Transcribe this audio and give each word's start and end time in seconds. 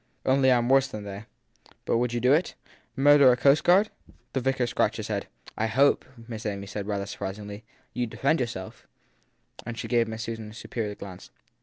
Only 0.25 0.51
I 0.51 0.57
m 0.57 0.67
worse 0.67 0.87
than 0.87 1.03
they! 1.03 1.25
But 1.85 1.97
would 1.99 2.11
you 2.11 2.19
do 2.19 2.33
it? 2.33 2.55
Murder 2.95 3.31
a 3.31 3.37
coastguard? 3.37 3.89
The 4.33 4.39
vicar 4.41 4.65
scratched 4.65 4.97
his 4.97 5.09
head. 5.09 5.27
I 5.55 5.67
hope, 5.67 6.05
said 6.37 6.57
Miss 6.57 6.73
Amy 6.73 6.85
rather 6.89 7.05
surprisingly, 7.05 7.63
you 7.93 8.07
d 8.07 8.15
defend 8.15 8.39
yourself. 8.39 8.87
And 9.63 9.77
she 9.77 9.87
gave 9.87 10.07
Miss 10.07 10.23
Susan 10.23 10.49
a 10.49 10.53
superior 10.55 10.95
glance. 10.95 11.29